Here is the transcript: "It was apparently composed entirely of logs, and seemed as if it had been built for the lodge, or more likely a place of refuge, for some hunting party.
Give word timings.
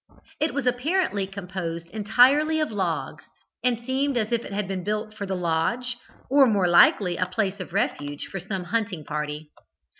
"It 0.39 0.55
was 0.55 0.65
apparently 0.65 1.27
composed 1.27 1.85
entirely 1.91 2.59
of 2.59 2.71
logs, 2.71 3.25
and 3.63 3.77
seemed 3.85 4.17
as 4.17 4.31
if 4.31 4.43
it 4.43 4.51
had 4.51 4.67
been 4.67 4.83
built 4.83 5.13
for 5.13 5.27
the 5.27 5.35
lodge, 5.35 5.95
or 6.27 6.47
more 6.47 6.67
likely 6.67 7.17
a 7.17 7.27
place 7.27 7.59
of 7.59 7.71
refuge, 7.71 8.25
for 8.25 8.39
some 8.39 8.63
hunting 8.63 9.03
party. 9.03 9.51